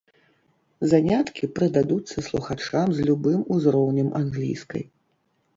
[0.93, 4.83] Заняткі прыдадуцца слухачам з любым узроўнем англійскай.